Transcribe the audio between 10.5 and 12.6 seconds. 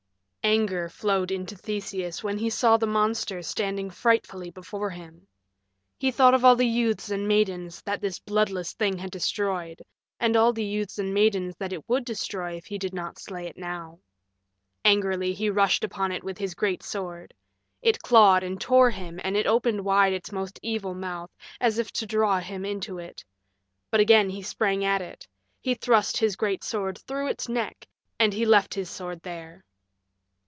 the youths and maidens that it would destroy